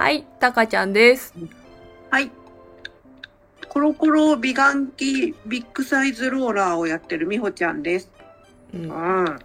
[0.00, 1.34] はい、たかちゃんです。
[2.10, 2.30] はい。
[3.68, 8.10] コロコロ美顔器ビッグサイズローラーをやってるみほちゃんです。
[8.72, 8.86] うんう。
[8.86, 9.28] ん。
[9.28, 9.38] あ、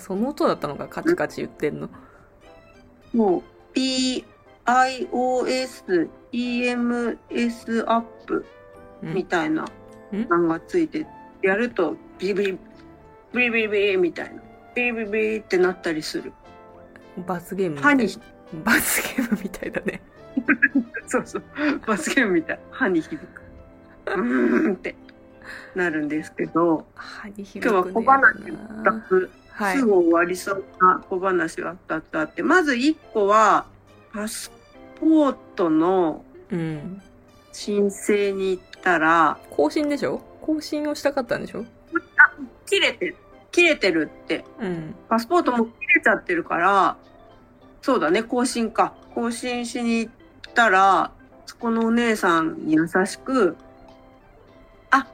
[0.00, 1.88] その音だったのか、カチカチ言ってんの。
[3.14, 4.24] もう、PIOS
[6.32, 8.44] EMS アップ
[9.04, 9.66] うんみたいな
[10.12, 11.06] うんのがついて、
[11.42, 12.58] やるとビリビリ、
[13.32, 14.42] ビリビリビリみたいな。
[14.74, 16.32] ビリビリビリってなったりする。
[17.24, 18.39] 罰ゲームみたいな歯に。
[18.64, 20.00] 罰ゲームみたいだね。
[21.06, 21.42] そうそう。
[21.86, 22.58] 罰ゲームみたい。
[22.70, 23.42] 歯に響く。
[24.06, 24.94] うーんって
[25.74, 29.30] なるんですけど、歯に響今日はく小話ね2つ。
[29.50, 29.84] はいす。
[29.84, 33.66] ぐ終わりそうな小話が2つあって、まず1個は、
[34.12, 34.50] パス
[34.98, 37.02] ポートのうん。
[37.52, 40.22] 申請に行ったら、更新でしょ？
[40.40, 41.64] 更新をしたかったんでしょ？
[42.64, 43.16] 切れてる、
[43.50, 44.94] 切れてるって、うん。
[45.08, 46.96] パスポートも切れちゃってるから、
[47.82, 48.94] そうだね、更新か。
[49.14, 50.12] 更新しに行っ
[50.54, 51.12] たら、
[51.46, 53.56] そこのお姉さんに優しく、
[54.90, 55.06] あ、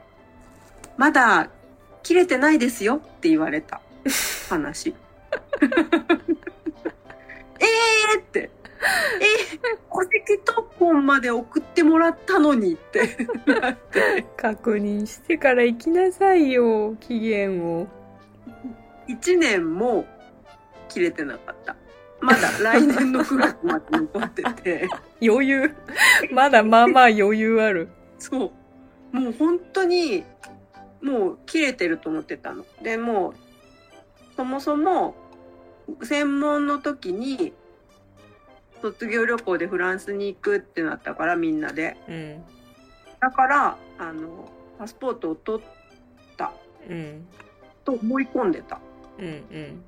[0.97, 1.49] まだ
[2.03, 3.81] 切れてないですよって言われた
[4.49, 4.93] 話。
[5.59, 8.51] えーって。
[8.79, 9.59] えー、
[9.91, 14.25] 戸籍謄本まで送ってもらったのにってなって。
[14.37, 17.87] 確認してから行きなさいよ、期限を。
[19.07, 20.05] 1年も
[20.89, 21.75] 切れてなかった。
[22.19, 24.89] まだ来年の9月まで残ってて。
[25.21, 25.75] 余裕。
[26.31, 27.89] まだまあまあ余裕ある。
[28.19, 28.51] そ
[29.13, 29.17] う。
[29.17, 30.23] もう本当に、
[31.01, 32.65] もう切れてると思ってたの。
[32.81, 33.33] で、もう、
[34.35, 35.15] そもそも、
[36.03, 37.53] 専門の時に、
[38.81, 41.97] 卒業旅行でフランスに行くってなったから、みんなで。
[42.07, 42.43] うん。
[43.19, 45.65] だから、あの、パスポートを取っ
[46.35, 46.51] た
[46.89, 47.27] うん。
[47.83, 48.79] と思い込んでた。
[49.17, 49.25] うん。
[49.25, 49.83] うん。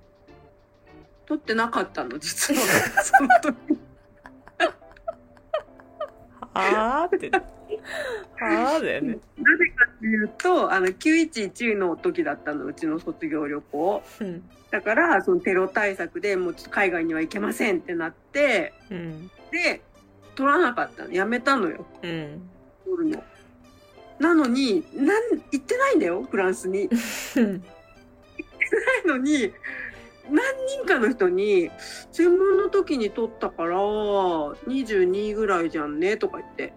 [1.30, 2.62] 取ってなかったの、 実は。
[3.04, 3.80] その時。
[6.52, 7.30] はーって。
[7.30, 9.20] はーだよね。
[9.38, 14.04] なぜかっていうと、あの、911の時だったの、うちの卒業旅行。
[14.22, 14.44] うん。
[14.72, 19.28] だから、そのテロ対策でもうちょっと海外には行けませんってなって、うん。
[19.52, 19.82] で、
[20.34, 21.12] 取らなかったの。
[21.12, 22.50] やめたのよ、うん。
[22.86, 23.24] 取るの。
[24.18, 26.90] なのに、なん、行ってないんだよ、フランスに。
[27.36, 27.52] うん。
[27.54, 29.54] ないのに、
[30.32, 31.70] 何人かの人に、
[32.12, 36.74] 専門の時に取ったから、22ぐらいじゃんね、とか言って。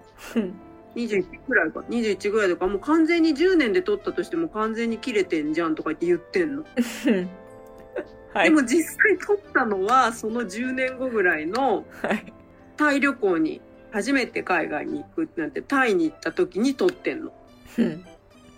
[0.94, 1.80] 21ぐらいか。
[1.80, 6.64] 21ぐらいとか、もう完全に10年で取ったとしても完全に切れてんじゃんとか言って言ってんの。
[8.34, 8.48] はい。
[8.48, 12.32] でも実際取ったのは、その10年後ぐらいのはい。
[12.76, 13.60] タイ旅行に
[13.92, 17.32] 初めて海外に行くってなって、タイに行った時に取ってんの。
[17.78, 18.04] うん。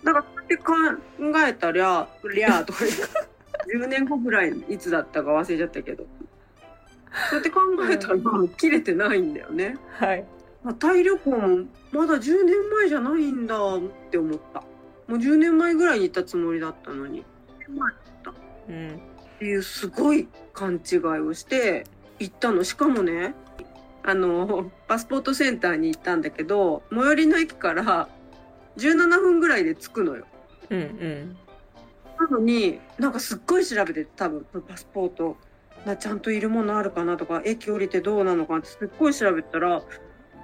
[0.03, 3.34] だから、そうやって考えたら、りゃーとか言って、
[3.73, 6.05] 10年後ぐらいいつだったか忘れちゃったけど。
[7.29, 8.17] そうやって考えたら、
[8.57, 9.77] 切れてないんだよね。
[9.99, 10.25] はい。
[10.63, 13.79] まあタイ旅行もまだ10年前じゃないんだっ
[14.11, 14.61] て思った。
[15.07, 17.21] もう10年前ぐらいに行ったつもりだったのに。
[17.21, 17.23] 10
[17.69, 17.95] 年前っ
[18.67, 19.01] うん。
[19.39, 21.85] ていうすごい勘違いをして
[22.19, 22.63] 行ったの。
[22.63, 23.35] しかもね、
[24.03, 28.07] あの、パスポートセンターに行ったんだけど、最寄りの駅から
[28.77, 30.25] 17分ぐらいで着くのよ。
[30.69, 30.79] うん。
[30.79, 31.37] うん。
[32.19, 35.37] なのに、なんかすっごい調べて多分パスポート
[35.85, 39.83] なちゃんといるものあるかなとか、駅降りてどうなのかなってすっごい調べたら、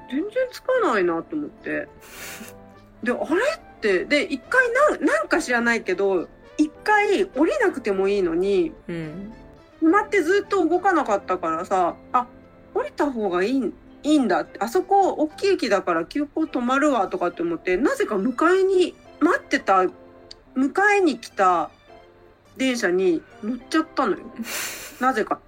[0.10, 1.88] 全然つかないなと思って。
[3.04, 4.68] で、あれって、で、一回
[5.00, 6.28] なん、か知らないけど、
[6.58, 9.34] 一回降りなくてもいいのに、うん。
[9.82, 12.28] 止まってずっと動かなかったからさ、あ、
[12.74, 13.74] 降りた方がいい、
[14.04, 19.86] いいんだって、あそこ大きい駅だから急行止まるわとかって思って、なぜか迎えに、待ってた、
[20.56, 21.70] 迎えに来た
[22.58, 24.20] 電車に乗っちゃったのよ。
[25.00, 25.40] なぜか。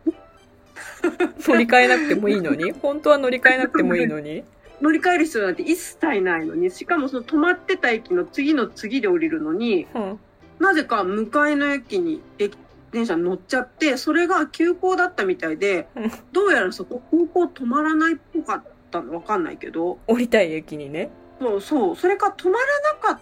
[1.39, 2.71] 乗り換えなくてもいいのに？
[2.81, 4.43] 本当は乗り換えなくてもいいのに？
[4.81, 10.19] 乗り換える必要なんて一切ないのに、しかもその止まってた駅の次の次で降りるのに、うん。
[10.59, 12.57] なぜか向かいの駅に駅
[12.91, 21.09] 電車に乗っちゃって、それが急行だったみたいでうん、どうやらそこ空港止まらないっぽかったのわかんないけど、降りたい駅にね。
[21.39, 23.21] そうそう、それか止まらなかった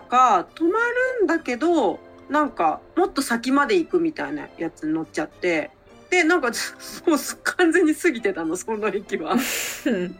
[0.00, 0.78] か、止ま
[1.20, 1.98] るんだけど、
[2.28, 5.70] なんかもっと先まで行くみたいなやつに乗っちゃって、
[6.10, 6.48] で、なんか
[7.06, 9.36] もう完全に過ぎてたの、その駅は。
[9.86, 10.18] うん。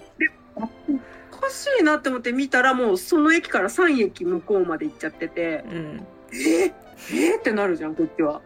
[1.33, 6.07] おかしいなって思って見たらもうその駅から3駅向こうまで行っちゃってて、うん。
[6.33, 6.37] え？
[6.37, 6.73] ー、
[7.13, 7.37] え？
[7.37, 8.41] ー、ってなるじゃん、こっちは。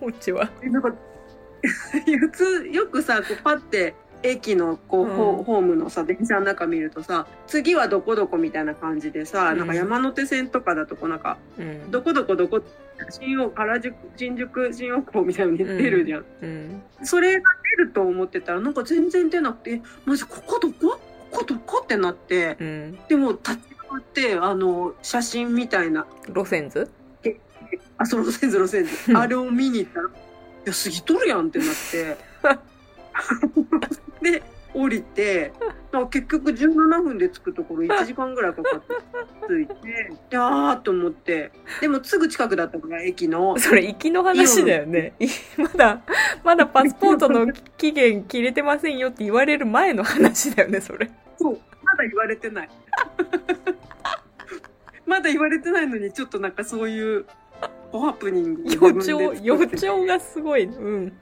[0.00, 0.50] こっちは。
[0.62, 0.94] えなんか
[2.20, 5.16] 普通よくさこうパッて駅のこう、うん。
[5.16, 9.58] ホホームのさ電車の中見るとさ次はどこどこみたいな感じでさ、うん。
[9.58, 11.90] なんか山手線とかだとこうなんかうん。
[11.90, 12.62] どこどこどこ
[13.10, 16.82] 新大原宿新宿新大久保みたいに出るじゃん、うん。
[17.02, 20.98] それがると思ってたらなんか全然出なくてえマジここどこ？
[21.30, 21.82] ここどこ？
[21.84, 22.98] ってなってうん。
[23.08, 26.06] でも立ち上がってあの写真みたいな。
[26.28, 26.90] 路線図？
[27.98, 28.90] あその路線図路線図。
[29.16, 30.12] あれを見に行ったら「い
[30.64, 32.16] や過ぎとるやん」ってなって
[34.22, 34.42] で
[34.74, 35.52] 降りて
[36.10, 38.94] 結局17分で着くところ 1時間ぐらいかかって
[39.48, 45.14] 着いていやーと思ってでもすぐ近くだったから駅のそれ、行きの話だよね。
[45.18, 45.26] い
[45.56, 46.02] まだ、
[46.44, 51.10] まだパスポートの期限切れてませんよって言われる前の話だよね、それ。
[51.38, 52.68] そうまだ言われてない
[55.06, 57.24] まだ言われてないのにちょっとなんかそういう
[57.92, 60.64] ハプニング予兆、予兆がすごい。
[60.64, 61.12] うん。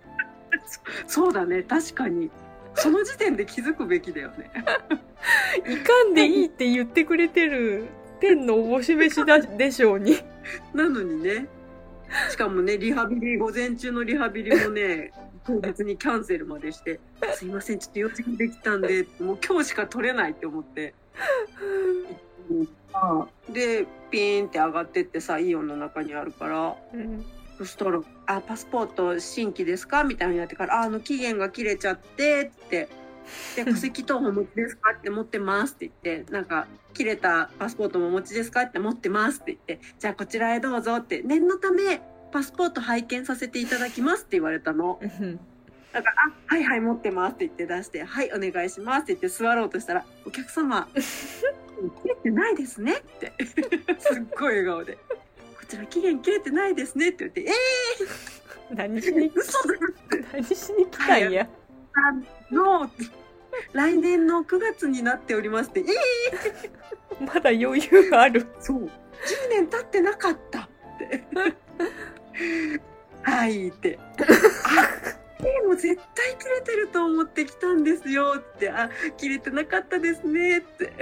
[1.07, 2.31] そうだね確かに。
[2.77, 4.51] その時点で気づくべきだよね。
[5.67, 7.87] いかんでいいって言ってくれてる
[8.21, 10.19] 天のおぼし飯だでしょうに。
[10.75, 11.47] なのにね。
[12.31, 15.13] しかもねリハビリ午前中のリハビリもね
[15.45, 17.01] 当日にキャンセルまでして
[17.35, 20.95] 「すいませんちょっと用事ができたんでもう今日しか取れない」って思って。
[23.51, 26.77] でピーンって上がってってさイオンの中にあるから。
[26.93, 27.25] うん
[27.65, 32.89] そしたら「あパスポート新規ですか?」みたいになってから「ああの期限が切れちゃって」って
[33.57, 42.01] 「で 戸籍謄本お持ちですか?」って「持ってます」って言ってなんか「切れたパスポートもお持ちですか?」って「持ってます」って言って「じゃあこちらへどうぞ」って「念のため
[42.33, 45.01] パスポート拝見させていただきます」って言われたの。
[45.03, 45.41] うん
[45.93, 50.89] だから「あはいはい持ってます」って言って出して「はいお願いします」って言って座ろうとしたら「お客様
[52.03, 53.33] 切れてないですね」って
[54.01, 54.99] すっごい笑顔で
[55.65, 57.55] 「こちら期限切れてないですね」って言って「え
[58.75, 59.31] 何しに？
[59.31, 59.75] ー、嘘だ!」
[60.35, 61.49] 何しに来たんや？
[61.95, 62.91] あの
[63.73, 68.47] 来年の9月になっておりますって「えー、 まだ余裕がある。
[68.61, 68.85] そう。
[68.85, 68.91] 10
[69.51, 70.69] 年経ってなかった」っ
[70.99, 71.25] て
[73.23, 80.93] 「はい」って「あでも絶対切れてると思ってきたんですよ」って「あ切れてなかったですね」って。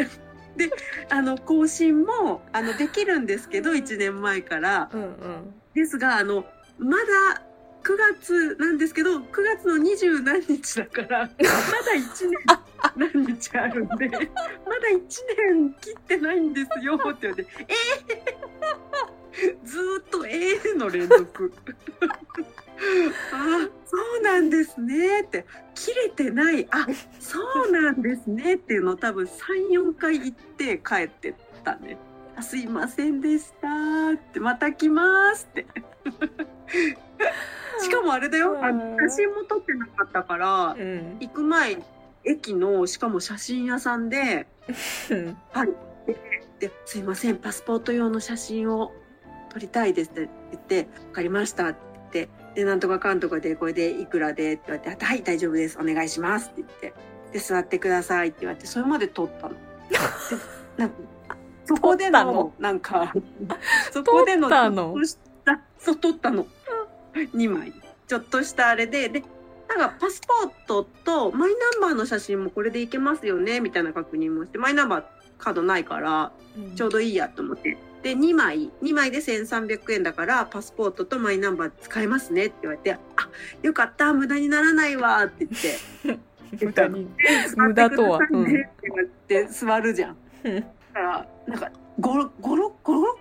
[0.56, 0.70] で
[1.10, 4.90] あの更新もあのできるんですけど1年前から。
[4.93, 5.54] うんうん。
[5.75, 6.44] ですがあの
[6.78, 7.43] まだ
[7.82, 9.25] 9月なんですけど9
[9.56, 11.32] 月の二十何日だから まだ
[11.96, 14.28] 1年何日あるんでまだ
[14.88, 15.00] 1
[15.49, 21.52] 年切ってないんですよって言われて「えー、 ずーっと「えー」の連続
[23.32, 25.20] あそうなんですね。
[25.22, 25.44] って。
[25.74, 26.66] 切れてない。
[26.70, 26.86] あ
[27.19, 27.38] そ
[27.69, 28.54] うなんですね。
[28.54, 31.34] っていうのを多分34回言って帰ってっ
[31.64, 31.96] たね。
[32.36, 33.69] あすいませんでした。
[34.12, 34.40] って。
[34.40, 35.66] また来ますって。
[37.80, 38.58] しかもあれだよ。
[38.62, 41.16] あの写真も撮ってなかったからうん。
[41.20, 41.78] 行く前
[42.24, 44.46] 駅のしかも写真屋さんで
[45.10, 45.36] うん。
[46.58, 47.36] 「ですいません。
[47.36, 48.92] パスポート用の写真を
[49.50, 51.76] 撮りたいです」って言って「分かりました」っ
[52.10, 55.78] て「でなんとかかんとかでこれでいくらで」って言われて「はい大丈夫です。
[55.81, 56.94] お願いします」って言って
[57.32, 59.54] 「で座ってください」って言われてそれまで撮ったの。
[59.88, 59.99] で
[60.76, 60.96] なんか
[61.64, 62.54] そこでのの？
[62.58, 63.12] なんか
[63.93, 64.76] そこでの撮ったの？
[64.76, 66.46] ちょっとしたそう撮ったの。
[67.14, 67.72] 2枚。
[68.06, 69.22] ちょっとしたあれでで
[69.69, 75.05] なんかパスポートとマイナンバーの写真もこれでいけますよねみたいな確認もしてマイナンバー
[75.38, 76.32] カードないから
[76.76, 77.78] ちょうどいいやと思って。
[78.02, 82.99] で、2枚、2枚で1300円だから、パスポートとマイナンバー使えますねって言われて、あ、
[83.62, 86.19] よかった、無駄にならないわって言って、
[86.67, 87.08] 無駄に。
[87.56, 90.17] 無駄とは座って言われて座るじゃん。
[90.44, 92.72] うんだから、なんか、5、5、6、5、6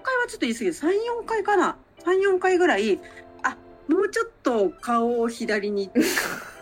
[0.03, 0.73] 回はちょっと言い過ぎる。
[0.73, 1.77] 3、4回かな。
[2.03, 2.99] 3、4回ぐらい、
[3.43, 3.55] あ、
[3.87, 5.89] もうちょっと顔を左に、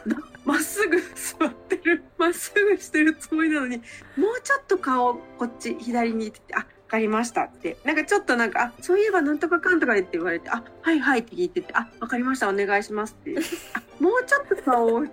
[0.06, 3.78] な まっすぐ座ってる、まっすぐしてるつもりなのに、
[4.18, 7.78] もうちょっと顔こっち左にって言って、あ、わかりましたって。
[7.86, 13.36] なんかちょっとなんか、あ、そういえばなんとかかんとかでって言われて、あ、はいはいって聞いてて、あ、わかりました、お願いしますって。
[13.74, 15.08] あ、もうちょっと顔をこっ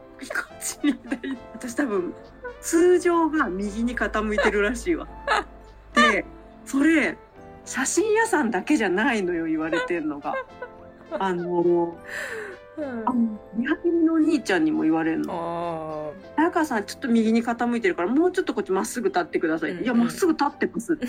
[0.61, 2.15] ちに左私多分、
[2.61, 5.07] 通常が右に傾いてるらしいわ。
[5.95, 6.25] で、
[6.65, 7.17] それ、
[7.65, 10.35] 写真屋さんだけじゃないのよ、言われてんのが。
[11.19, 11.97] あの、
[12.79, 16.13] あの、リハビリのお兄ちゃんにも言われるの。
[16.15, 19.85] あ早川さん、ちょっと右に傾いてるから、もうちょっとこっちまっすぐ立ってくださいって。
[19.85, 21.07] いや、うんうんまっすぐ立ってますって。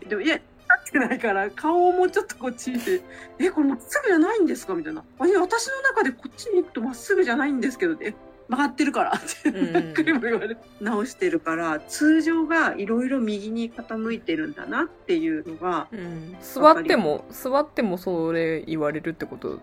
[0.08, 0.44] でも、いや、立
[0.90, 3.00] ってないから、顔をもうちょっとこっち見て、
[3.38, 4.74] え、これまっすぐじゃないんですか？
[4.74, 5.02] みたいな。
[5.18, 8.14] あいや、私の中でこっちに行くとまっすぐじゃないんですけど、え、
[8.48, 19.60] 曲がってるからってうん何回も言われて、直してるから、通常がいろいろ右に傾いてるんだなっていうのが、うん座っても、座ってもそれ言われるってこと？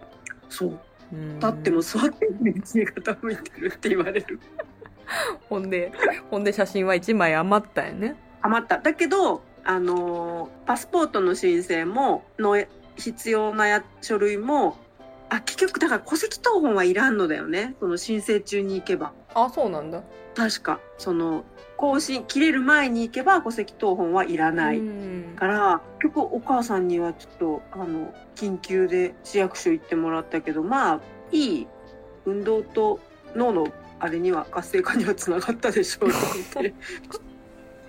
[0.50, 0.80] そう。
[1.14, 4.40] うん立っても座っても右に傾いてるって言われる。
[5.50, 5.92] ほんで、
[6.30, 8.16] ほんで写真は1枚余ったよね。
[8.42, 8.80] 余った。
[8.80, 12.64] だけど、あのーパスポートの申請も、の
[12.96, 14.78] 必要なや書類も、
[15.30, 17.76] あ、結局、だから戸籍謄本はいらんのだよね。
[17.80, 19.14] その申請中に行けば。
[19.34, 20.04] あ、そうなんだ。
[20.36, 20.80] 確か。
[20.98, 21.44] その、
[21.84, 24.80] 更新、切れる前に行けば戸籍謄本はいらない。
[24.80, 31.02] うんから、結局お母さんにはちょっと、あの、緊急で市役所行ってもらったけど、まあ、
[31.34, 31.68] いい
[32.26, 33.02] 運動と
[33.36, 33.68] 脳の
[34.00, 36.74] あれには活性化にはつながったでしょうと思って。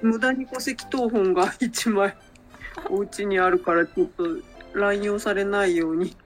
[0.02, 2.16] 無駄に戸籍謄本が1枚
[2.90, 4.24] お家にあるからちょっと
[4.72, 6.16] 乱用されないように。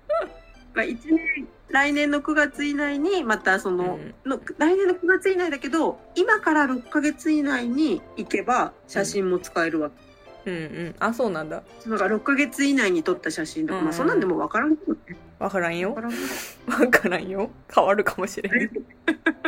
[0.72, 10.08] まあ一年来年の9月以内にまたその,、の来年の9月以内だけど今から6ヶ月以内に行けば写真も使えるわけ
[10.46, 10.58] うんう
[10.90, 10.94] ん。
[10.98, 11.62] あ、そうなんだ。
[11.87, 14.98] なんか6ヶ月以内に撮った写真とか、うんまあそんなんでも分からんけどね。
[15.38, 16.02] わからんよ分。
[16.02, 17.50] からんわからんよ。
[17.75, 18.70] 変わるかもしれん。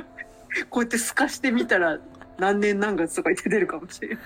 [0.68, 1.98] こうやって透かしてみたら
[2.38, 4.18] 何年何月とか言って出るかもしれん。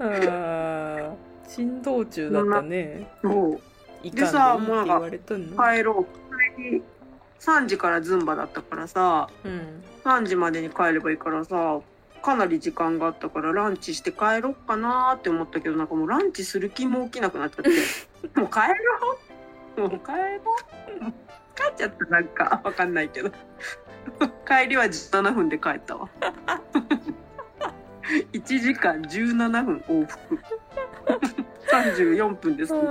[0.00, 1.12] ああ。
[1.48, 3.06] 珍道中だったね。
[3.22, 3.60] そう。
[4.02, 5.56] いでさかんでいいって言われとんの。
[5.56, 6.56] 帰ろう。
[6.56, 6.82] 帰り
[7.40, 9.82] 3時からズンバだったからさ、うん。
[10.04, 11.80] 3時までに帰ればいいからさ、
[12.22, 17.70] かなり時間があったからランチして帰ろっかなーって思ったけど、なんかもうランチする気も起きなくなっちゃって。
[18.40, 18.60] もう帰
[19.76, 19.88] ろう？
[19.88, 21.12] もう帰ろう？
[21.54, 23.30] 帰っちゃったなんかわかんないけど。
[24.46, 26.08] 帰りは17分で帰ったわ。
[28.32, 30.38] 1時間17分往復。
[31.70, 32.72] 34分です。
[32.72, 32.82] どう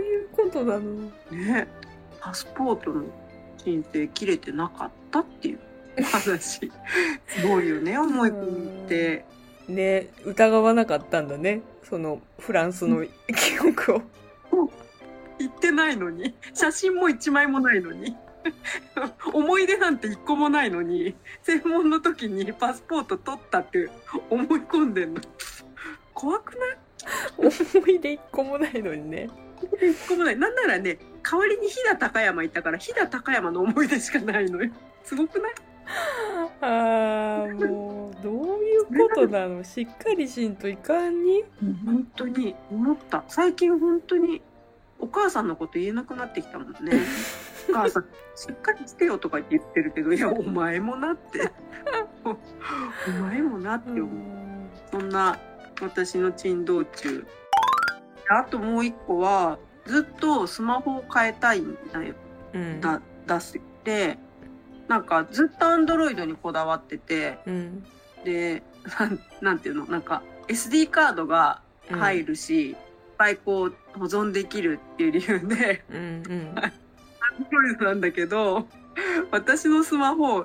[0.00, 1.10] いうことなの？
[1.30, 1.68] ね
[2.20, 3.04] パスポートの
[3.66, 5.58] 申請切れてなかったっていう
[6.04, 6.70] 話。
[7.26, 9.24] すごいよね思い込みって
[9.68, 11.62] ね疑わなかったんだね。
[11.82, 13.10] そのフランスの記
[13.68, 14.02] 憶を。
[15.38, 16.34] 行ってないのに。
[16.54, 18.16] 写真も一枚もないのに。
[19.34, 21.16] 思い出なんて一個もないのに。
[21.42, 23.90] 専門の時にパスポート取ったって
[24.30, 25.20] 思い込んでんの。
[26.14, 26.78] 怖くない？
[27.78, 29.28] 思い出一個もないのにね。
[29.82, 30.36] 一個もない。
[30.36, 34.70] なんならね代わりに飛騨高山行ったから飛騨高山の思い出しかないのよ。
[35.02, 35.52] すごくない？
[36.60, 39.62] ああもうどういうことなの？
[39.64, 41.44] しっかりしんといかんに？
[41.84, 43.24] 本当に思った。
[43.28, 44.42] 最近本当に
[44.98, 46.76] お母さんのこと言えなくなってきたもんね。
[47.68, 48.04] お母さん
[48.36, 51.50] しっかりしてよとか言ってるけどいやお前もなって。
[52.24, 52.36] おお
[53.22, 54.08] 前もなって思う、
[54.90, 55.38] そんな
[55.80, 57.26] 私の珍道中。
[58.28, 62.14] あともう一個はずっとスマホを変えたいんだよ
[62.52, 62.80] うん。
[62.80, 64.18] だ出して
[64.88, 67.84] なんかずっとアンドロイドにこだわっててうん。
[68.24, 68.62] で
[68.98, 69.86] なんなんていうの？
[69.86, 72.76] なんか SD カードが入るし、いっ
[73.18, 75.98] ぱいこう保存できるっていう理由でうんう
[76.34, 76.54] ん。
[76.56, 76.72] アン
[77.50, 78.66] ドロイドなんだけど
[79.30, 80.44] 私のスマホ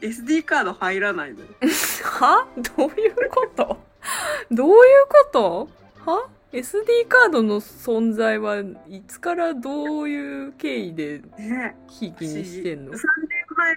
[0.00, 1.46] SD カード入らないのよ。
[2.04, 2.46] は？
[2.76, 3.78] どういうこと？
[4.50, 4.74] どういう
[5.08, 5.68] こと？
[6.10, 6.28] は？
[6.52, 13.02] SD カードの存在はいつからどういう経緯でねひいきにしてんの？3年
[13.56, 13.76] 前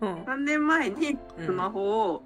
[0.00, 2.22] うん3年前にスマホを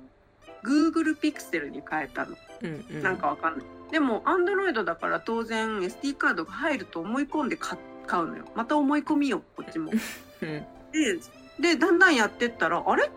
[0.64, 2.37] Google Pixel に変えたの。
[2.62, 3.67] うんうんなんかわかんない。
[3.90, 8.45] でも Android だから当然 SD カードが入ると思い込んで買買うのよ。
[8.55, 9.90] また思い込みよこっちも。
[10.43, 11.19] うんで
[11.61, 13.11] でだんだんやってったらあれ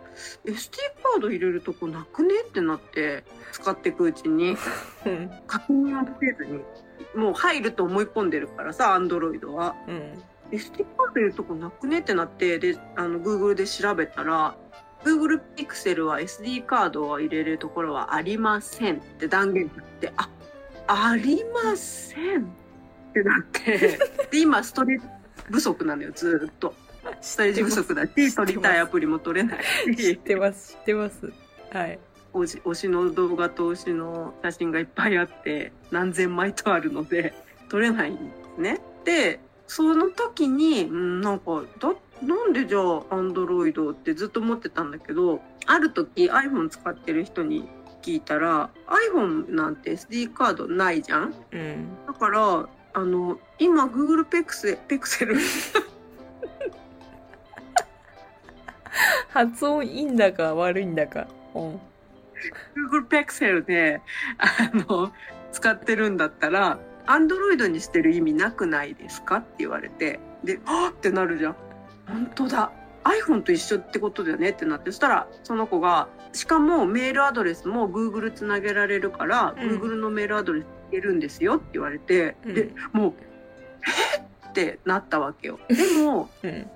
[0.46, 2.30] ？SD カード入れるとこなくね？
[2.48, 4.58] ってなって使っていくうちに。
[5.06, 5.32] うん。
[5.48, 6.60] 確認をせずに。
[7.16, 9.76] もう入ると思い込んでるからさ Android は。
[9.88, 10.24] うん。
[10.52, 12.00] SD カード入れるとこなくね？
[12.00, 14.56] ってなってであの Google で調べたら
[15.04, 20.30] Google Pixel は SD カードを入れるところはありませんって断言があってあ
[20.88, 22.46] ありませんっ
[23.14, 24.00] てなって。
[24.32, 25.08] で今ストレージ
[25.52, 26.74] 不足なのよずーっと
[27.22, 29.64] ストレージ不足だし撮りたいアプリも撮れない。
[29.86, 30.74] 知っしてます。
[30.74, 31.32] 知ってます。
[31.72, 32.00] はい。
[32.34, 37.34] 推し推しの動画と推しの写真がいっぱいあって何千枚とあるので
[37.70, 38.22] 撮れないんで
[38.56, 38.82] すね。
[39.06, 47.68] でその時に、うん、なんかだなんでじゃあアンドロイドってずっと思ってたんだけどある時 iPhone 使ってる人に
[48.02, 48.70] 聞いたら
[49.14, 51.34] iPhone なんて SD カードないじゃん？
[51.52, 51.88] うん。
[52.08, 55.38] だからあの今 Google ペクセペクセル
[59.30, 61.28] 発音いいんだか悪いんだか。
[61.56, 61.80] うん。
[62.76, 64.02] Google Pixel で、
[64.38, 65.12] あの、
[65.52, 70.92] 使ってるんだったら、Android にしてる意味なくないですかって言われて、で、はっ！
[70.92, 71.56] ってなるじゃん。
[72.08, 72.72] 本当だ。
[73.04, 79.80] iPhone と一緒ってことだよねってなって、そしたら、その子が、しかもメールアドレスも Google つなげられるから、うん。
[79.80, 82.54] Google のメールアドレスいけるんですよって言われて、うん。
[82.54, 83.14] で、もう、
[84.16, 84.50] えっ！
[84.50, 85.60] ってなったわけよ。
[85.68, 86.68] でも、うん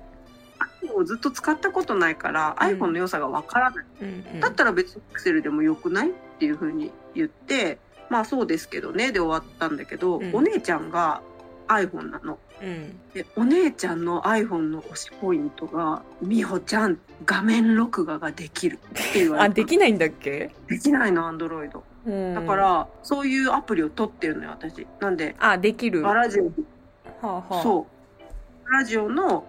[0.88, 3.86] もうずっと使ったことないから、うん iPhone の良さがわからない。
[4.02, 7.78] うんだったら別に Excel でもよくないっていうふうに言って、
[8.10, 11.22] まあそうですけどね、で終わったんだけど、うんお姉ちゃんが
[11.68, 12.40] iPhone なの。
[12.62, 12.98] うん。
[13.14, 19.54] で、お姉ちゃんの iPhone の推しポイントが、美穂ちゃん、画面録画ができるって言われあ、た。
[19.54, 20.50] できないんだっけ？
[20.68, 21.84] できないの、アンドロイド。
[22.08, 22.34] うん。
[22.34, 24.88] だか、ら、そういうアプリを取ってるのよ、私。
[25.00, 26.02] なんで、あ、できる。
[26.02, 26.52] はラジオ、
[27.22, 27.62] あはあ。
[27.62, 27.86] そ
[28.68, 28.72] う。
[28.72, 29.46] ラジオの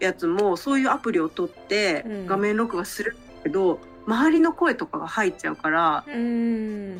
[0.00, 6.10] やつも、そういうアプリを取ってうん、画面録画するけど、周りの声とかが入っちゃうから、う。
[6.10, 6.96] うん。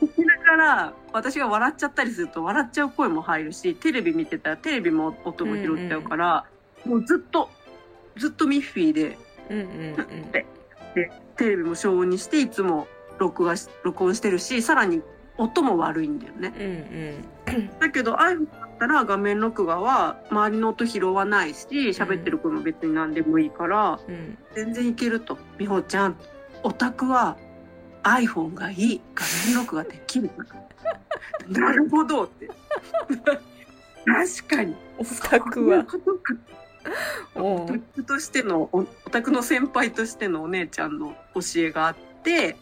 [0.00, 6.46] 聞きながら私が笑っちゃったりすると笑っちゃう声も入るしテレビ見てたらテレビも音も拾っちゃうから、
[6.86, 7.50] もうずっと
[8.16, 9.18] ずっとミッフィーで
[9.50, 9.68] うんうんう
[10.02, 10.32] ん。
[10.32, 10.46] で
[11.36, 15.02] テレビも消音にしていつも録画し録音してるしさらに
[15.36, 16.54] 音も悪いんだよね。
[16.58, 17.78] うんうん。
[17.78, 24.38] だけど iPhone だったら画面録画は周りの音拾わないし喋ってる声も別に何でもいいから、うん。
[24.54, 25.36] 全然いけると。
[25.58, 26.16] 美穂ちゃん、
[26.62, 27.36] オタクは
[28.02, 29.00] iPhone がいい。
[29.14, 30.30] 画面録画できる。
[31.48, 32.48] なるほどって。
[34.06, 34.74] 確かに。
[34.96, 35.86] オタクは。
[37.34, 42.56] オタクとしての、おオタクの先輩としてのお姉ちゃんの教えがあって、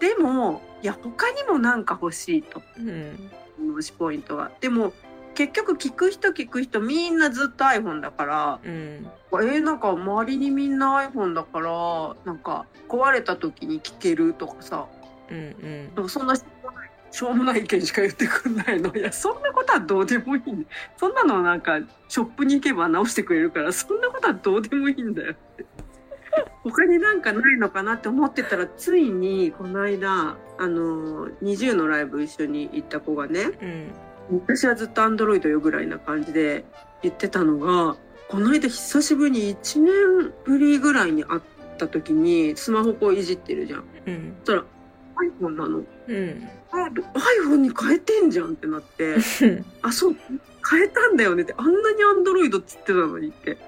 [0.00, 2.62] でも、いや、他にもなんか欲しいと。
[2.78, 3.30] うん。
[3.76, 4.50] 推しポイントが。
[4.62, 4.94] でも、
[5.34, 9.06] 結局聞く人聞く人みんなずっと iPhone だから、うん。
[9.32, 14.86] えー、なんか周りにみんな iPhone だからなんか壊れた時に聞けるとかさ。
[15.30, 16.08] うんうん。
[16.08, 18.94] そんなしょうもないしょうもない意見しか言ってくんないの。
[18.94, 20.64] いやそんなことはどうでもいい、ね、
[20.96, 25.64] そんなのなんかショップに行けば直してくれるからそんなことはどうでもいいんだよって。
[26.62, 33.92] 他になんかないのかなって思ってたらついにこの間あの20のライブ一緒に行った子がねうん
[34.30, 36.64] 私はずっとアンドロイドよぐらいな感じで
[37.02, 37.96] 言ってたのが
[38.28, 41.40] この間久しぶりに1年ぶりぐらいに会っ
[41.78, 43.84] た時にスマホこういじってるじゃん。
[44.06, 44.64] うんそしたら
[45.40, 45.78] iPhone なの。
[45.78, 45.82] う
[46.14, 46.76] んあ
[47.44, 49.16] iPhone に変えてんじゃんってなって
[49.82, 50.16] あそう
[50.70, 53.58] 変えたんだよねってあんなにアンドロイドっつってたのにって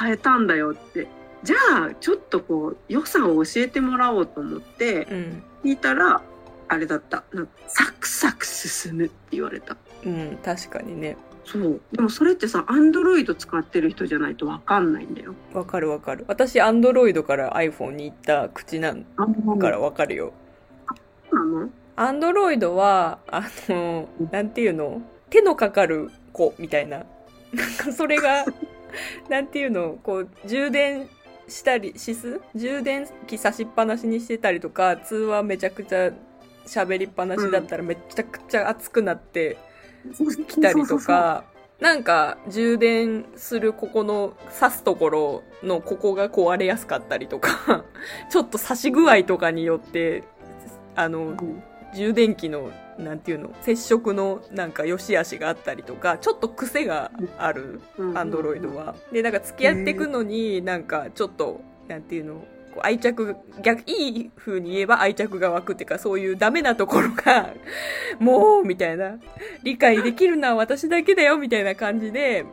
[0.00, 1.06] 変えたんだよって
[1.44, 1.56] じゃ
[1.90, 6.20] あちょっとこう良さを教えてもらおうと思ってうん聞いたら
[6.66, 9.76] あれだったなんかサクサク進むって言われた。
[10.04, 11.16] うん確かにね。
[11.44, 11.80] そう。
[11.92, 15.34] でもそれってさ、アンドロイド使ってる人じゃないとわかんないんだよ。
[15.52, 16.24] わかるわかる。
[16.28, 19.04] 私アンドロイドから iPhone に行った口なん
[19.58, 20.32] からわかるよ。
[21.32, 21.68] なの？
[21.96, 25.02] アンドロイドはあのなんていうの？
[25.30, 26.98] 手のかかる子みたいな。
[26.98, 27.06] なん
[27.76, 28.44] かそれが
[29.28, 29.98] なんていうの？
[30.02, 31.08] こう充電
[31.48, 36.12] したりしす充電器差しっぱなしにしてたりとか通話めちゃくちゃ
[36.66, 39.58] 喋りっぱなしだったらめちゃくちゃ熱くなって
[40.48, 41.44] きたりとか、
[41.80, 47.84] なんか充電するここの刺すところのここが壊れやすかったりとか、
[48.30, 50.24] ちょっと刺し具合とかによって、
[50.94, 51.62] あの、うん
[51.94, 58.94] 充電器の、なんていうの、接触のなんか良し悪しがあったりとか、ちょっと癖がある、うんアンドロイドは。
[59.12, 67.54] で、なんか付き合っていくのに、なんかちょっと、なんていうの、こう愛着、逆、いい風に言えば愛着が湧くっていうか、そういうダメなところが、
[68.18, 69.18] もう、みたいな、
[69.62, 72.44] 理解できるのは私だけだよ、みたいな感じで、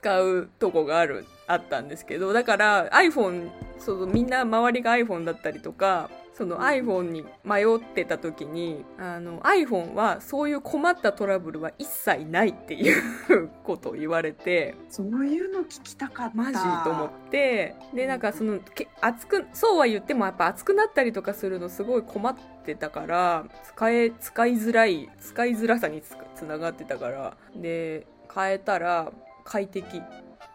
[0.00, 16.36] 使うとこがある、あったんですけど、だから iPhone、そのみんな周りが iPhone だったりとか、その iPhone に迷ってた時に、あの iPhone はそういう困ったトラブルは一切ないっていうことを言われて、そういうの聞きたかった。
[16.36, 29.12] マジと思ってでなんかそのけ熱くそうは言ってもやっぱ熱くなったりとかするのすごい困ってたから使え使いづらい使いづらさにつつながってたからで変えたら
[29.44, 30.02] 快適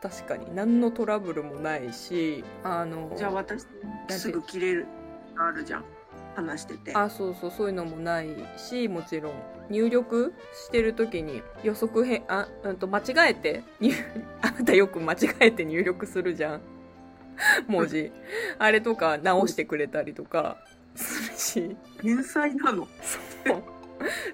[0.01, 3.65] 確かに何のトラブルもないしあのじゃあ私、
[4.09, 4.87] すぐ切れる。
[5.37, 5.85] あるじゃん。
[6.35, 6.93] 話してて。
[6.93, 9.33] あそうそうそういうのもないしもちろん
[9.69, 13.93] 入力してる時に予測変あ、うん、と間違えて入
[14.41, 16.61] あなたよく間違えて入力するじゃん
[17.67, 18.11] 文字
[18.59, 20.57] あれとか直してくれたりとか
[20.95, 22.87] するし天才なの。
[23.01, 23.63] そう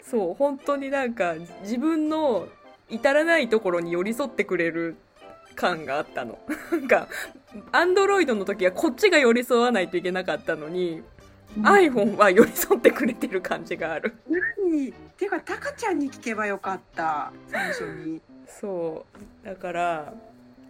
[0.01, 2.47] そう本当になんか自分の
[2.89, 4.95] 至らないところに寄り添ってくれる
[5.58, 6.39] 感があったの。
[6.72, 7.08] なんか
[7.72, 11.04] アンドロイドの時はこっちが寄り添わないといけなかったのに
[11.62, 14.13] iPhone は寄り添ってくれてる感じがある。
[14.30, 17.34] 何てか、タカちゃんに聞けばよかった。
[17.48, 18.22] 最初に。
[18.48, 19.06] そ
[19.43, 19.46] う。
[19.46, 20.13] だから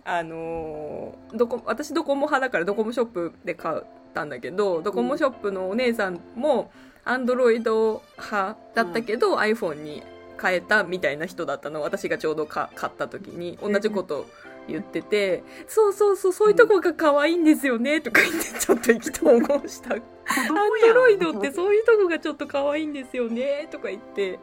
[0.06, 6.71] あのーどこ私ドコモ派だからドコモショップで買ったんだけどドコモショップのお姉さんも
[7.08, 10.04] アンドロイド派だったけど、iPhone に
[10.41, 11.82] 変えたみたいな人だったの。
[11.82, 13.58] 私がちょうどか買った時に。
[13.62, 14.28] 同じこと
[14.67, 19.95] 言ってて、そうそうそうそういうとこが可愛いんですよねとか言ってちょっと意気投合した。
[19.95, 20.47] 子アン
[20.82, 24.39] ドロイドってそういうとこがちょっと可愛いんですよねとか言って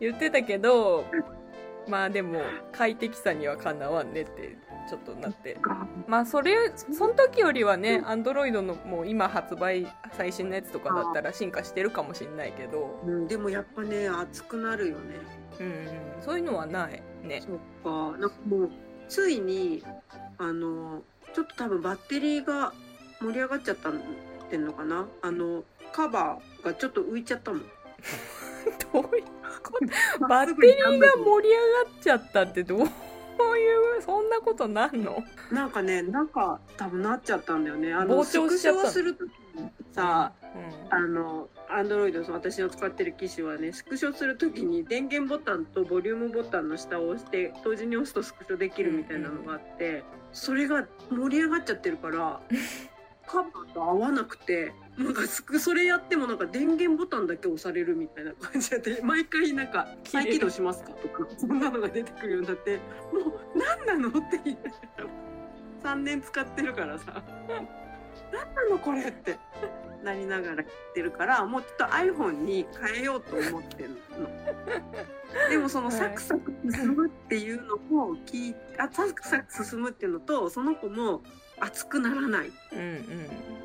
[0.00, 1.04] 言ってたけど
[1.88, 2.40] まあでも
[2.72, 5.58] 快適さにはかなわんねってちょっとなって。
[6.06, 15.14] まあそれその時よりはねアンドロイドのもう今発売最新のやつとかだったら進化してるかもしんないけど、うん、でもやっぱね熱くなるよね。
[15.60, 17.42] うんうん、そういうのはないね。
[17.42, 18.18] そっか。
[18.18, 18.70] なんかもう
[19.08, 19.82] ついに
[20.38, 21.02] あの
[21.34, 22.72] ちょっと多分バッテリーが
[23.20, 23.92] 盛り上がっちゃったっ
[24.50, 25.06] てんのかな？
[25.22, 27.62] あのカバーがちょっと浮いちゃったもん。
[28.92, 29.24] どういう
[29.62, 29.78] こ
[30.18, 30.26] と？
[30.28, 32.80] バッテリーが盛り上がっちゃったってどう？
[32.80, 32.82] い
[33.98, 35.22] うそんなことなんの？
[35.52, 37.92] なんかねなんか多分なっちゃったんだよね。
[37.92, 38.88] あの膨張しちゃったの？
[38.90, 40.32] スクショをする時にさ
[40.90, 40.94] うん。
[40.96, 50.02] あのアンドロイド私の使ってる機種はねスクショする時に電源ボタンとボリュームボタンの下を押して同時に押すとスクショできるみたいなのがあって
[50.32, 52.40] それが盛り上がっちゃってるから
[53.26, 62.76] カバーと合わなくてなんかスクそれやってもなんか電源ボタンだけ押されるみたいな感じで 毎回なんか「切れる再起動しますか?」とかそんなのが出てくるようになって
[63.12, 64.78] もう何なのって言いなが
[65.84, 67.22] ら3年使ってるからさ
[68.32, 69.36] 何なのこれって
[70.02, 75.48] なりながら言ってるからもうちょっと iPhone に変えようと思ってるの。
[75.50, 81.22] でもそのはいサクサク進むっていうのも聞いあサクサク進むっていうのとその子も
[81.60, 82.52] 熱くならない。
[82.72, 83.06] うんうん。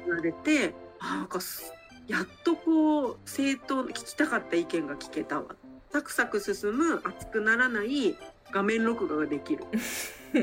[0.06, 1.74] 言われてあなんかす
[2.08, 5.56] やっとこう正当聞きたかった意見が聞けたわ。
[5.91, 8.17] サクサク進む熱くならない
[8.52, 9.63] 画面録画ができる、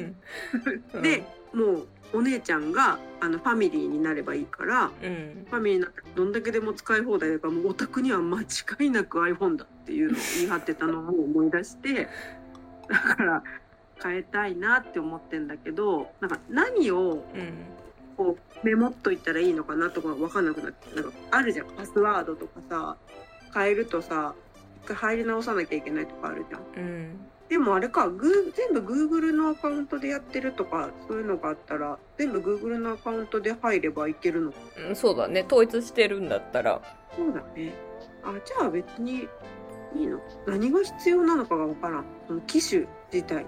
[0.94, 1.02] うん。
[1.02, 5.46] でもうお姉ちゃんがあのファミリーになればいいからうん。
[5.48, 8.46] ファミリーになったらどんだけでも使い放題だからもうお宅には間違
[8.86, 12.08] いなく iPhone だっていうのを言い張ってたのを思い出して
[12.88, 13.42] だから
[14.02, 17.52] 変えたいなって思ってんだけどなんか何をうん。
[18.16, 21.66] こうメモっといたらいいのかなとか分かんなくなってなんかあるじゃん。
[21.68, 22.96] パスワードとかさ
[23.54, 24.34] 変えるとさ
[24.84, 26.84] 一回入り直さなきゃいけないとかあるじゃん。
[26.84, 34.52] うんでもあれかグー全部 Google のアカウントでやってるとかそういうのがあったら全部 Google のアカウントで入ればいけるの？
[34.52, 34.58] か
[34.88, 35.44] うんそうだね。
[35.44, 36.80] 統一してるんだったら。
[37.16, 37.74] そうだね。
[38.22, 39.26] あじゃあ別に
[39.96, 40.20] いいの？
[40.46, 42.04] 何が必要なのかが分からん。
[42.28, 43.44] その機種自体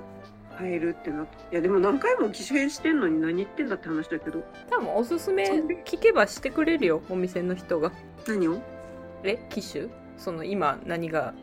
[0.58, 4.42] 変えるってなっていやでも何回も機種変してんのに何言ってんだって話だけど。
[4.68, 5.44] 多分おすすめ
[5.84, 7.92] 聞けばしてくれるよお店の人が。
[8.26, 8.60] 何を？
[9.22, 9.86] え機種？
[10.18, 11.34] その今何があ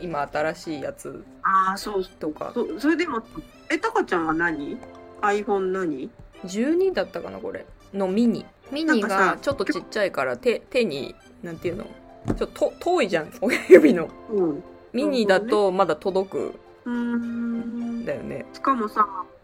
[0.00, 2.04] 今新しいやつああそう。
[2.04, 2.52] とか。
[2.54, 3.22] そそれでも
[3.70, 4.78] えタカちゃんは何
[5.22, 6.10] ？iPhone 何
[6.44, 7.66] ？12だったかなこれ。
[7.94, 8.44] のミニ。
[8.70, 11.84] ミニがちょっとちっちゃいから手手になんていうの？
[11.84, 14.08] ちょっとと遠いじゃん 親指の。
[14.30, 14.64] うん。
[14.92, 16.54] ミニだとまだ届く。
[16.84, 18.00] うーん。
[18.00, 18.44] んだよね。
[18.52, 19.39] しかもさケ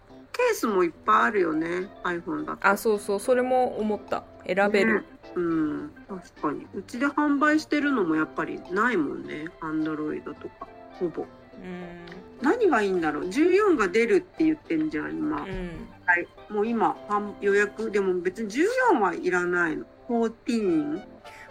[0.52, 1.88] ースもいっぱいあるよね。
[2.04, 2.66] iPhone だと。
[2.66, 3.20] あそうそう。
[3.20, 4.24] それも思った。
[4.46, 5.06] 選べる、ね。
[5.34, 5.90] うん。
[6.08, 6.66] 確かに。
[6.74, 9.46] うちで販売してるのもやっぱりないもんね。
[9.60, 10.68] Android とか。
[10.98, 11.22] ほぼ。
[11.22, 11.26] う
[11.58, 12.06] ん。
[12.42, 13.24] 何がいいんだろう。
[13.24, 15.88] 14が出るって言ってんじゃん今、うん。
[16.04, 17.90] はい、もう今販予約。
[17.90, 19.84] でも別に14はいらないの。
[20.08, 21.02] 14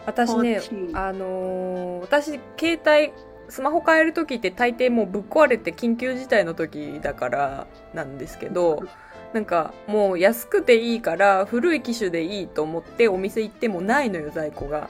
[0.06, 3.14] 私ね14あのー私携帯
[3.50, 8.84] スマホ変える時って大抵もうぶっ壊れて緊急事態の時だからなんですけど
[9.36, 14.90] なんかもう安くていいから古い機種でいいと思ってお店行ってもないのよ在庫が。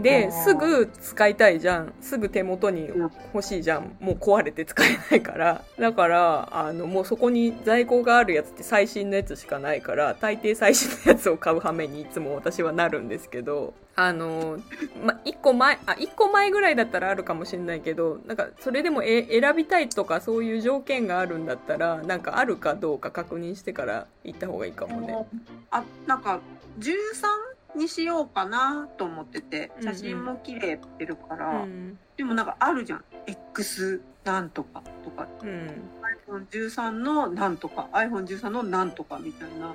[0.00, 1.94] ですぐ使いたいじゃん。
[2.02, 2.90] すぐ手元に
[3.32, 3.96] 欲しいじゃん。
[4.00, 5.62] もう壊れて使えないから。
[5.78, 13.72] だからあのもうそこに在庫があるやつって最新のやつしかないから大抵最新のやつを買う羽目にいつも私はなるんですけど。
[13.98, 14.58] あの
[15.02, 25.26] ま1個前あ1個前ぐらいだったらあるかもしれないけどなんかそれでもえ選びたいとかそういう条件があるんだったらなんかあるかどうか確認してから行った方がいいかもね。
[25.70, 26.40] あなんか
[26.78, 29.94] 13にしようかなと思っててうんうん。
[29.94, 31.98] 写真も綺麗ってるから、うん。
[32.18, 33.04] でもなんかあるじゃん。
[33.26, 35.26] X なんとかとか。
[35.42, 35.82] うん
[36.28, 39.68] iPhone13 のなんとか iPhone13 のなんとかみたいな。
[39.68, 39.74] うん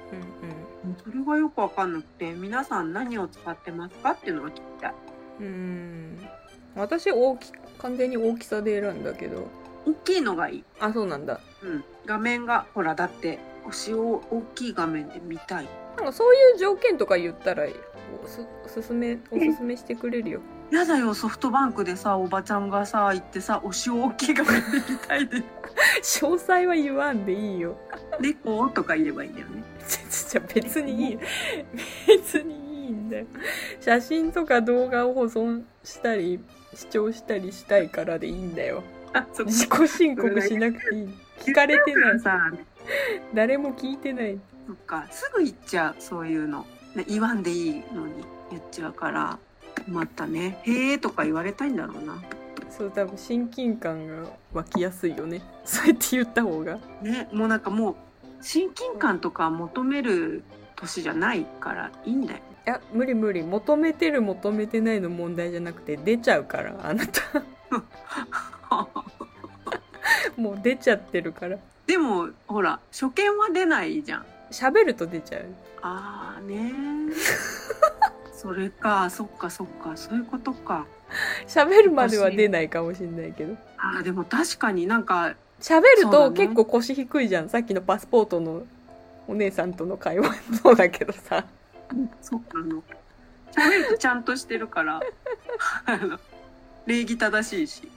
[1.03, 4.93] それがよくわかんなくて皆さん何を使ってますかっていうのが聞きたい。
[5.39, 5.45] うん。
[5.45, 6.27] うん
[6.75, 9.47] 私大き完全に大きさで選んだけど。
[9.85, 11.39] 大きいのがいい、あそうなんだ。
[11.63, 15.67] うん、画面がほらだって星を大きい画面で見たい。
[15.97, 17.63] なんかそういう条件とか言ったら
[18.23, 20.39] おすおすすめおすすめしてくれるよ。
[20.71, 25.43] やだよソフトバンクでさおばちゃんがさ行ってさ推しを大きい画面で見たいで
[26.01, 27.77] 詳細は言わんでいいよ。
[28.19, 29.63] 猫とか言えばいいんだよね。
[30.29, 31.19] じゃ別にいい。
[32.07, 33.25] 別にいいんだよ。
[33.79, 36.39] 写真とか動画を保存したり
[36.73, 38.83] 視聴したりしたいからでいいんだよ。
[39.13, 41.09] あそ自己申告しなくていい。
[41.39, 42.19] 聞かれてない。
[42.19, 42.51] さ
[43.33, 44.39] 誰も聞いてない。
[44.67, 45.07] そっか。
[45.11, 49.39] すぐ言っちゃうそういうの、ね、言わんでいいのに言っちゃうから
[49.85, 52.21] 困ったね「へえ」とか言われたいんだろうな
[52.71, 55.41] そう多分親近感が湧きやすいよね。
[55.65, 56.79] そうやって言った方が。
[57.01, 57.95] ねもうなんかもう
[58.41, 60.43] 親近感とか求める
[60.77, 62.39] 年じゃないからいいんだよ。
[62.65, 63.43] いや無理無理。
[63.43, 67.21] 求めてる求めてないの問題じゃなくて出ちゃうからあなた。
[70.37, 71.57] もう出ちゃってるから。
[71.85, 74.25] でもほら初見は出ないじゃん。
[74.49, 75.45] 喋ると出ちゃう。
[75.81, 76.71] ああね
[78.41, 79.95] それかそっかそっか。
[79.95, 80.87] そういうことか。
[81.47, 83.55] 喋るまでは出ないかもしんないけど。
[83.77, 88.63] あーでも確かになんか喋ると結構腰低いじゃん、さっきのパスポートの
[89.27, 91.45] お姉さんとの会話そうだけどさ。
[92.19, 92.81] そうなの
[93.51, 95.01] 喋るとちゃんとしてるから。
[96.87, 97.91] 礼儀正しいし。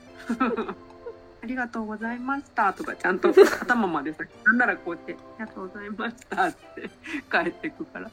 [1.42, 3.30] ありがとうございましたとかちゃんと
[3.60, 6.90] 頭までさなんならこうやってありがとうございましたって
[7.30, 8.10] 帰ってくから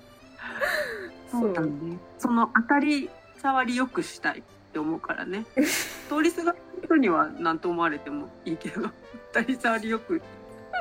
[1.31, 1.97] そうだね。
[2.17, 5.45] その当たり障りよくしたいって思うからね。
[6.09, 8.81] 通りすがりの人には何と思われてもいいけど
[9.33, 10.21] 当たり障りよく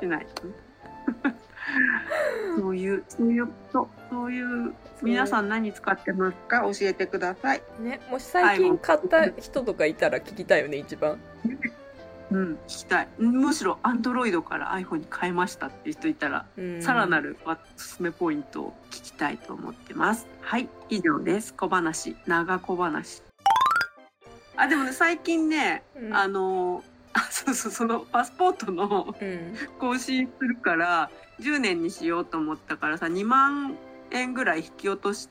[0.01, 0.27] しない。
[2.57, 3.89] そういうそういうこと。
[4.11, 6.61] そういう皆さん何使ってますか？
[6.63, 7.63] 教えてください。
[7.81, 11.19] ねもし最近買った人とかいたら聞きたいよね一番
[12.31, 20.27] うん聞きたいむしろアンドロイドから iPhone に変えましたっていう人いたらうんさらなるおすすめポイントを聞きたいと思ってます。
[20.41, 21.55] はい、以上です。
[21.55, 23.23] 小話、長小話。
[24.57, 33.77] あ、でもね、最近ね、うんあの、あ、そうそう、そのパスポートのうん更新するから、10年にしようと思ったからさ、2万
[34.11, 35.29] 円ぐらい引き落とし、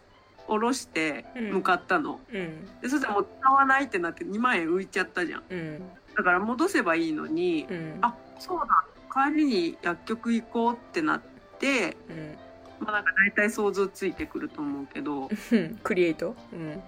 [0.47, 2.19] 下ろしてうん向かったの。
[2.33, 5.43] うんで、そしたらもう使わないってなって2万円浮いちゃったじゃん。
[5.49, 5.81] うん
[6.17, 7.97] だから戻せばいいのに、うん。
[8.01, 8.85] あ、そうだ、
[9.29, 11.21] 帰りに薬局行こうってなっ
[11.59, 12.37] て、うん。
[12.79, 16.35] まあなんか大体想像ついてくると思うけど、う んクリエイト？
[16.53, 16.81] うん。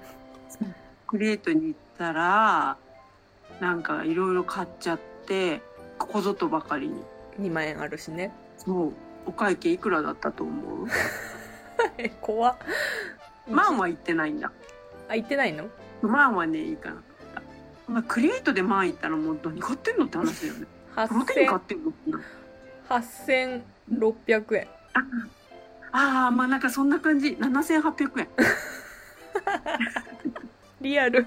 [1.08, 2.78] クリエイトに行ったら、
[3.60, 5.62] なんかいろいろ買っちゃって、
[5.98, 7.04] ここぞとばかりに。
[7.40, 8.34] 2万円あるしね。
[8.58, 8.94] そう。
[9.26, 10.88] お会計いくらだったと思う？
[11.98, 12.56] え 怖っ。
[13.50, 14.52] 万は行ってないんだ。
[15.10, 15.70] あ言ってないの？
[16.02, 17.04] 万はね、いいかな。
[17.92, 20.66] まあ、クリエイトで万行ったらもう何買ってんのって話だよね。
[21.08, 22.22] プロテイン買ってんのってな
[22.90, 24.68] 8600円
[25.94, 27.38] ああ、まあなんかそんな感じ。
[27.40, 28.28] 7800円。
[30.82, 31.26] リアル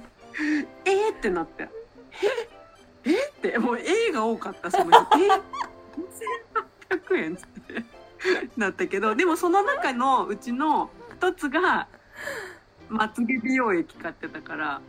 [0.85, 1.69] えーってなって。
[3.05, 3.11] え？
[3.11, 3.29] え？
[3.29, 4.97] って、もう A が多かった、その日。
[5.23, 5.29] え
[6.97, 7.85] ？2800円っつって。
[8.57, 11.87] なったけど、でもその中のうちの一つが、
[12.89, 14.81] まつげ美容液買ってたから、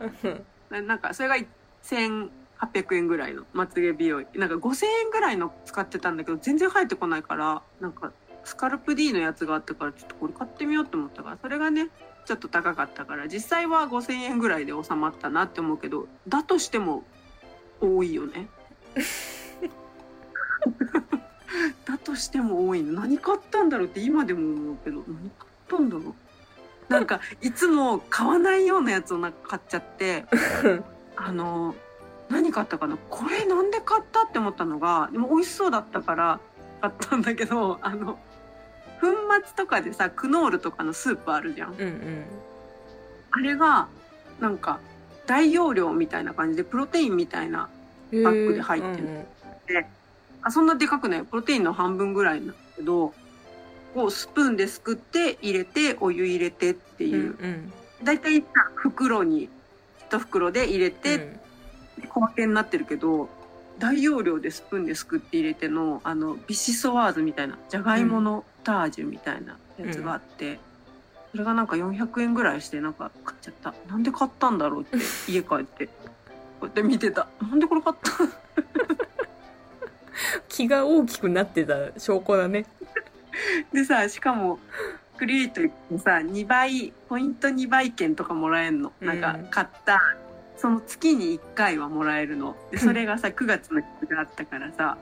[0.70, 1.36] ななんかそれが
[1.86, 4.24] 1800円ぐらいのまつげ美容。
[4.34, 8.12] なんか5000円ぐらいの使ってたんだけど、全然入ってこないから、なんか
[8.44, 11.88] スカルプ D のやつがあったから、ちょっとこれ買ってみようと思ったから、それがね、
[12.26, 17.04] ちょっと高かったから、実際は5000円ぐらいで収まったなって思うけど、だとしても
[17.80, 18.48] 多いよね。
[21.84, 23.00] だとしても多いの。
[23.00, 25.30] 何買ったんだろうって今でも思うけど、何買っ
[25.68, 26.14] たんだろ
[26.88, 26.88] う。
[26.88, 30.24] なんか、いつも買わないようなやつをなんか買っちゃって、
[31.16, 31.74] あの、
[32.28, 32.96] 何買ったかな？
[33.10, 36.40] これなんで買ったって思ったのが、でも美味しそうだったから
[36.80, 38.18] 買ったんだけど、あの、
[39.00, 39.06] 粉
[39.44, 41.72] 末とかでさ、クノールとかのスープあるじゃん。
[41.72, 42.24] うんうん。
[43.30, 43.88] あれが、
[44.40, 44.80] なんか、
[45.26, 47.68] 大容量みたいな感じで、プロテインみたいな、
[48.12, 49.04] バッグで入ってる。
[49.04, 49.26] うんうん。
[50.42, 53.12] あ、そんなでかくない、プロテインの半分ぐらいなんだけど、
[53.94, 57.36] こうスプーンですくって入れて、お湯入れてってうんいう。
[57.38, 59.48] うんだいたい袋に、
[60.08, 61.38] 一袋で入れて、
[62.08, 63.28] 小分けになってるけど、
[63.78, 70.58] 大容量でスプーンですくって入れての、あの、ビシソワーズみたいな、じゃがいものタージュみたいなやつがあって、
[71.32, 73.74] それがなんか400円ぐらいして、なんか買っちゃった。
[73.88, 74.96] なんで買ったんだろうって、
[75.30, 75.86] 家帰って。
[75.86, 75.92] こ
[76.62, 77.26] うやって見てた。
[77.42, 78.10] なんでこれ買った？
[80.48, 82.64] 気が大きくなってた証拠だね
[83.72, 84.58] でさ、しかも、
[85.16, 88.92] クリエイトってさ、2倍、ポイント2倍券とかもらえんの。
[89.00, 90.00] なんかうん、買った、
[90.56, 92.56] その月に1回はもらえるの。
[92.70, 94.98] で、それがさ、9月の日があったからさ、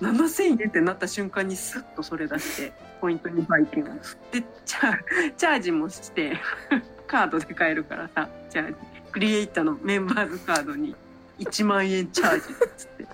[0.00, 3.86] 7000円ってなった瞬間にスッとそれ出して、ポイント2倍券を。
[4.32, 4.98] で、チャ
[5.36, 6.38] チャージもして、
[7.06, 8.74] カードで買えるからさ、チャージ。
[9.10, 10.94] クリエイターのメンバーズカードに
[11.38, 12.42] 1万円チャージっ
[12.76, 13.06] つって。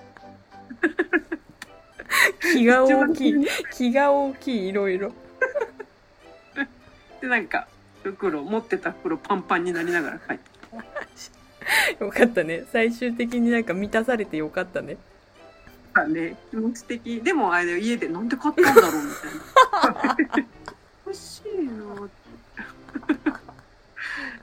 [2.53, 5.13] 気が大きい気が大きいいろいろ
[7.25, 7.67] で、なんか、
[8.03, 14.97] 袋、持ってた袋パンパンになりながら帰ってよかったね最終的になんか満たされてよかったね
[15.91, 16.35] たね。
[16.51, 17.21] 気持ち的。
[17.21, 20.45] でも、あれ、家でなんで買ったんだろうみたいな。
[21.07, 23.31] 欲しいなって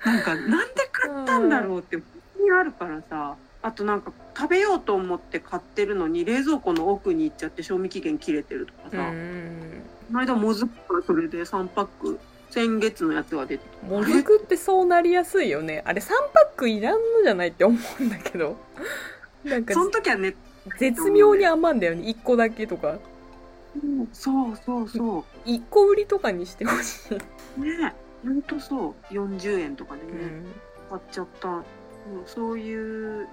[0.04, 2.04] なんか、なんで買ったんだろうって、本
[2.38, 3.06] 当にあるからさ。
[3.10, 9.82] ああとなんか食べようと思って買ってるのに冷蔵庫の奥に行っちゃって賞味期限切れてるとかうさ、ん。
[10.08, 12.18] この間もずくからそれで3パック
[12.52, 15.82] 先月のやつが出てたもずくってそうなりやすいよね。
[15.86, 18.58] あれ3パックいらんのじゃないって思うんだけど。
[19.42, 20.36] なんかその時はね
[20.78, 22.02] 絶妙に余んだよね。
[22.02, 22.98] 1個だけとか。
[24.12, 27.16] そうそうそ1個売りとかにしてほしい。
[27.58, 30.46] うねほんとそう40円とかでね、うん。
[30.90, 31.64] 買っちゃったもう
[32.26, 33.28] そういう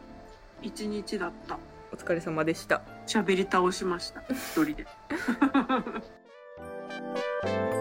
[0.62, 1.60] 一日だった
[1.92, 2.84] お疲れ様でした。
[3.06, 4.88] 喋り倒しました一人で